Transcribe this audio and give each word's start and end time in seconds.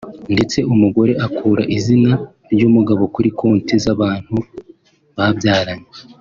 ndetse 0.33 0.57
umugore 0.73 1.11
akura 1.25 1.63
izina 1.77 2.11
ry’umugabo 2.53 3.03
kuri 3.15 3.29
konti 3.39 3.75
z’abantu 3.83 4.35
babyaranye 5.15 5.89